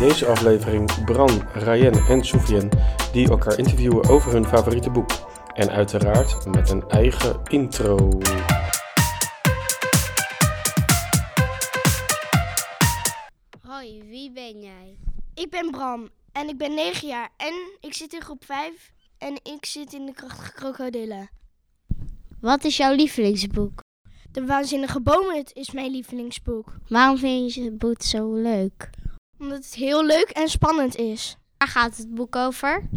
[0.00, 2.68] deze aflevering Bran, Ryan en Soufiane
[3.12, 5.10] die elkaar interviewen over hun favoriete boek.
[5.54, 7.96] En uiteraard met een eigen intro.
[13.60, 14.96] Hoi, wie ben jij?
[15.34, 19.34] Ik ben Bram en ik ben 9 jaar en ik zit in groep 5 en
[19.42, 21.30] ik zit in de krachtige krokodillen.
[22.40, 23.82] Wat is jouw lievelingsboek?
[24.32, 26.72] De Waanzinnige Boomhut is mijn lievelingsboek.
[26.88, 28.90] Waarom vind je het boek zo leuk?
[29.40, 31.36] Omdat het heel leuk en spannend is.
[31.58, 32.88] Waar gaat het boek over?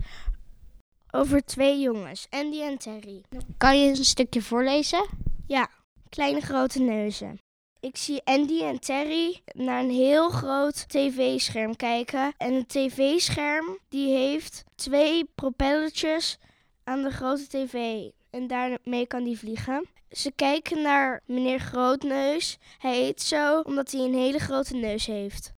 [1.11, 3.23] Over twee jongens, Andy en Terry.
[3.57, 5.05] Kan je een stukje voorlezen?
[5.47, 5.69] Ja,
[6.09, 7.39] kleine grote neuzen.
[7.79, 12.33] Ik zie Andy en Terry naar een heel groot tv-scherm kijken.
[12.37, 16.37] En het tv-scherm die heeft twee propellertjes
[16.83, 18.03] aan de grote tv.
[18.29, 19.87] En daarmee kan die vliegen.
[20.09, 22.57] Ze kijken naar meneer Grootneus.
[22.77, 25.53] Hij heet zo omdat hij een hele grote neus heeft.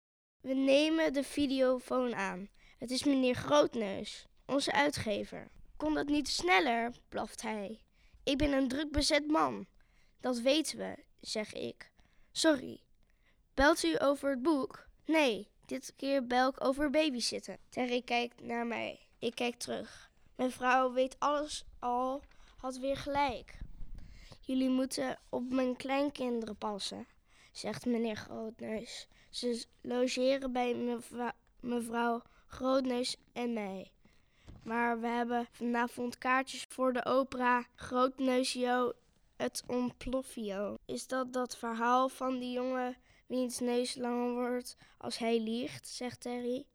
[0.44, 2.50] We nemen de videofoon aan.
[2.78, 5.48] Het is meneer Grootneus, onze uitgever.
[5.78, 6.94] Kon dat niet sneller?
[7.10, 7.80] blaft hij.
[8.24, 9.66] Ik ben een druk bezet man.
[10.20, 11.92] Dat weten we, zeg ik.
[12.32, 12.82] Sorry.
[13.54, 14.88] Belt u over het boek?
[15.06, 17.58] Nee, dit keer bel ik over babysitten.
[17.70, 19.08] Terry kijkt naar mij.
[19.20, 20.12] Ik kijk terug.
[20.36, 22.22] Mijn vrouw weet alles al,
[22.58, 23.58] had weer gelijk.
[24.42, 27.08] Jullie moeten op mijn kleinkinderen passen,
[27.54, 29.08] zegt meneer Grootneus.
[29.30, 31.00] Ze logeren bij
[31.60, 33.92] mevrouw, Grootneus en mij.
[34.64, 38.94] Maar we hebben vanavond kaartjes voor de opera Grootneusjo
[39.36, 40.76] het ontploffio.
[40.86, 46.22] Is dat dat verhaal van die jongen wiens neus langer wordt als hij liegt, zegt
[46.22, 46.66] Terry.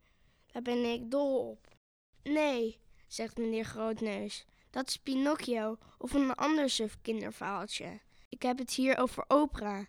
[0.46, 1.76] Daar ben ik dol op.
[2.22, 4.44] Nee, zegt meneer Grootneus.
[4.70, 8.00] Dat is Pinocchio of een ander suf kinderverhaaltje.
[8.28, 9.86] Ik heb het hier over opera.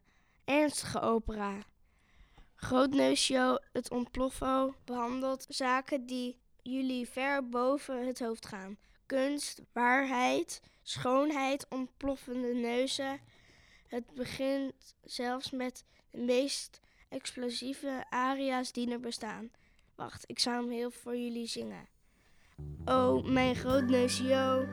[0.49, 1.57] Ernstige opera.
[2.55, 8.77] Grootneusjo, het ontploffo, behandelt zaken die jullie ver boven het hoofd gaan.
[9.05, 13.19] Kunst, waarheid, schoonheid, ontploffende neuzen.
[13.87, 16.79] Het begint zelfs met de meest
[17.09, 19.51] explosieve aria's die er bestaan.
[19.95, 21.87] Wacht, ik zou hem heel voor jullie zingen.
[22.85, 24.65] Oh, mijn grootneus, yo.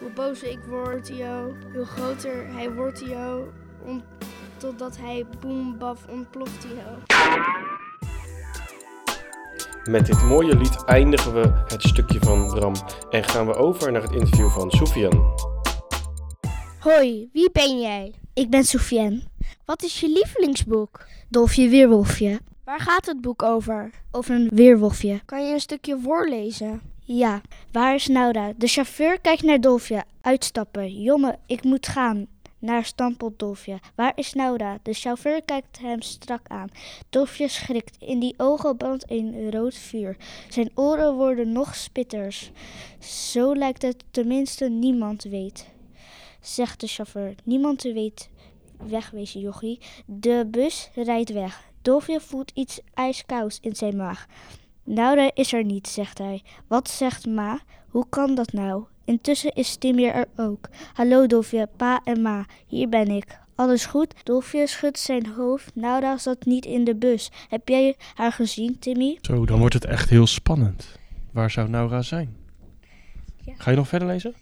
[0.00, 1.56] Hoe bozer ik word, yo.
[1.72, 3.52] Hoe groter hij wordt, yo.
[3.84, 4.04] Om,
[4.64, 7.16] totdat hij boem baf ontploft, yo.
[9.90, 12.72] Met dit mooie lied eindigen we het stukje van Bram
[13.10, 15.34] en gaan we over naar het interview van Soufiane.
[16.78, 18.14] Hoi, wie ben jij?
[18.34, 19.22] Ik ben Soufiane.
[19.64, 21.06] Wat is je lievelingsboek?
[21.28, 22.40] Dolfje Weerwolfje.
[22.64, 23.90] Waar gaat het boek over?
[24.10, 25.20] Over een weerwolfje.
[25.24, 26.80] Kan je een stukje voorlezen?
[27.00, 27.40] Ja,
[27.72, 28.52] waar is Naura?
[28.56, 30.04] De chauffeur kijkt naar Dolfje.
[30.20, 31.02] Uitstappen.
[31.02, 32.26] Jongen, ik moet gaan.
[32.64, 33.78] Naar stampelt Dolfje.
[33.94, 34.78] Waar is Naura?
[34.82, 36.68] De chauffeur kijkt hem strak aan.
[37.10, 37.96] Dolfje schrikt.
[37.98, 40.16] In die ogen brandt een rood vuur.
[40.48, 42.50] Zijn oren worden nog spitters.
[42.98, 45.66] Zo lijkt het tenminste niemand weet.
[46.40, 47.34] Zegt de chauffeur.
[47.44, 48.30] Niemand weet.
[48.86, 49.80] Wegwezen, jochie.
[50.06, 51.64] De bus rijdt weg.
[51.82, 54.26] Dolfje voelt iets ijskouds in zijn maag.
[54.84, 56.42] Naura is er niet, zegt hij.
[56.66, 57.60] Wat zegt ma?
[57.88, 58.84] Hoe kan dat nou?
[59.04, 60.68] Intussen is Timmy er ook.
[60.92, 63.38] Hallo Dolfje, pa en ma, hier ben ik.
[63.54, 64.14] Alles goed?
[64.22, 65.74] Dolfje schudt zijn hoofd.
[65.74, 67.30] Naura zat niet in de bus.
[67.48, 69.18] Heb jij haar gezien, Timmy?
[69.20, 70.98] Zo, dan wordt het echt heel spannend.
[71.32, 72.36] Waar zou Naura zijn?
[73.44, 73.54] Ja.
[73.56, 74.34] Ga je nog verder lezen?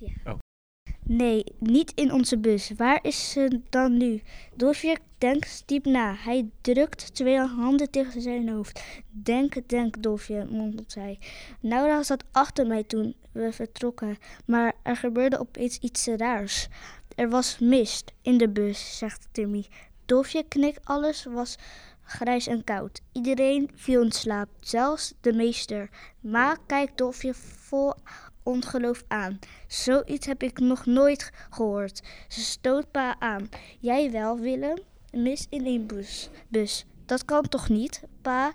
[1.07, 2.71] Nee, niet in onze bus.
[2.77, 4.23] Waar is ze dan nu?
[4.55, 6.15] Dolfje denkt diep na.
[6.15, 8.83] Hij drukt twee handen tegen zijn hoofd.
[9.11, 11.19] Denk, denk, Dolfje, mompelt hij.
[11.61, 16.69] Naura zat achter mij toen we vertrokken, maar er gebeurde opeens iets raars.
[17.15, 19.67] Er was mist in de bus, zegt Timmy.
[20.07, 21.59] Dolfje knikt, alles was
[22.03, 23.01] grijs en koud.
[23.13, 25.91] Iedereen viel in slaap, zelfs de meester.
[26.21, 27.95] Ma kijkt Dolfje vol
[28.43, 29.39] ongeloof aan.
[29.67, 32.03] Zoiets heb ik nog nooit gehoord.
[32.29, 33.49] Ze stoot pa aan.
[33.81, 34.79] Jij wel, Willem?
[35.11, 36.29] Mis in een bus.
[36.49, 36.87] bus.
[37.07, 38.03] Dat kan toch niet?
[38.23, 38.53] Pa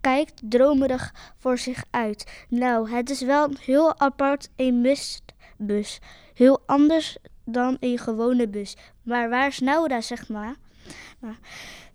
[0.00, 2.44] kijkt dromerig voor zich uit.
[2.48, 5.98] Nou, het is wel heel apart een mistbus.
[6.34, 8.76] Heel anders dan een gewone bus.
[9.02, 10.54] Maar waar is Naura, zegt ma?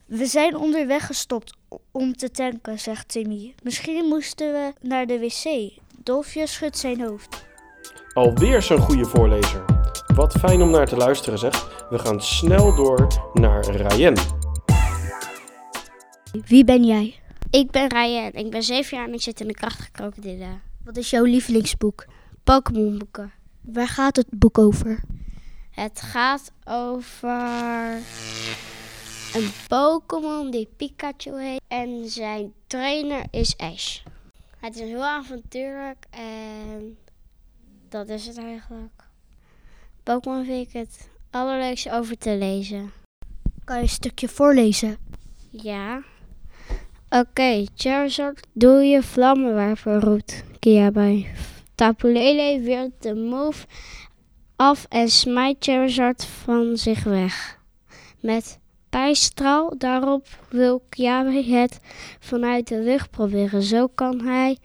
[0.06, 1.58] We zijn onderweg gestopt
[1.92, 3.56] om te tanken, zegt Timmy.
[3.64, 5.72] Misschien moesten we naar de wc.
[6.06, 7.46] Dolfje schudt zijn hoofd.
[8.14, 9.66] Alweer zo'n goede voorlezer.
[10.16, 11.86] Wat fijn om naar te luisteren zeg.
[11.90, 14.18] We gaan snel door naar Ryan.
[16.32, 17.20] Wie ben jij?
[17.50, 20.62] Ik ben Ryan, ik ben 7 jaar en ik zit in de krachtige krokodillen.
[20.84, 22.06] Wat is jouw lievelingsboek?
[22.44, 23.32] Pokémon boeken.
[23.62, 25.04] Waar gaat het boek over?
[25.72, 27.94] Het gaat over
[29.34, 31.62] een Pokémon die Pikachu heet.
[31.68, 34.00] En zijn trainer is Ash.
[34.66, 36.98] Het is heel avontuurlijk en
[37.90, 39.04] dat is het eigenlijk.
[40.04, 42.92] Pokémon vind ik het allerleukste over te lezen.
[43.64, 44.98] Kan je een stukje voorlezen?
[45.50, 46.04] Ja.
[47.10, 50.44] Oké, Charizard, doe je vlammenwerper roet.
[50.60, 51.28] Kiabai.
[51.76, 53.66] Tapulele weert de move
[54.56, 57.60] af en smijt Charizard van zich weg.
[58.20, 58.60] Met
[58.96, 61.80] pijstraal daarop wil Kiabai het
[62.20, 63.62] vanuit de lucht proberen.
[63.62, 64.58] Zo kan hij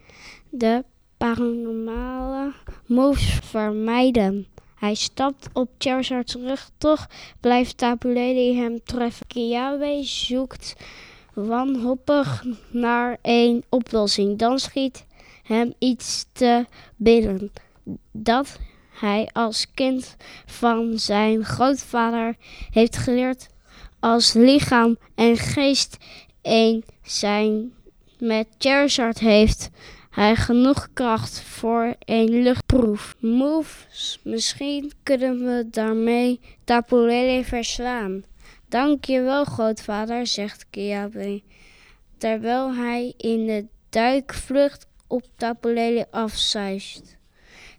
[0.49, 0.83] de
[1.17, 2.53] paranormale
[2.85, 4.47] moves vermijden.
[4.75, 7.07] Hij stapt op Charizard's rug, toch
[7.39, 9.27] blijft Tapulele hem treffen.
[9.27, 10.75] Kiawe zoekt
[11.33, 14.37] wanhopig naar een oplossing.
[14.37, 15.05] Dan schiet
[15.43, 17.51] hem iets te binnen
[18.11, 22.35] dat hij als kind van zijn grootvader
[22.69, 23.49] heeft geleerd
[23.99, 25.97] als lichaam en geest
[26.41, 27.73] één zijn
[28.19, 29.69] met Charizard heeft
[30.09, 33.15] hij genoeg kracht voor een luchtproef.
[33.19, 38.23] Moves, misschien kunnen we daarmee Tapulele verslaan.
[38.69, 41.41] Dank je wel, grootvader, zegt Kiabe,
[42.17, 47.17] terwijl hij in de duikvlucht op Tapulele afzuist.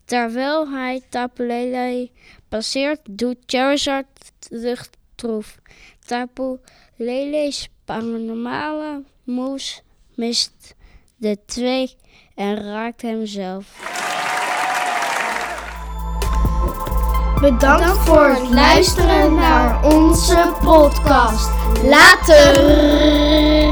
[0.05, 2.11] Terwijl hij Tapulele
[2.49, 4.07] passeert, doet Charizard
[5.23, 5.59] luchtproef.
[6.07, 9.83] Tapulele's paranormale moves
[10.15, 10.75] mist
[11.17, 11.97] de twee
[12.35, 13.91] en raakt hem zelf.
[17.41, 21.51] Bedankt voor het luisteren naar onze podcast.
[21.83, 23.72] Later!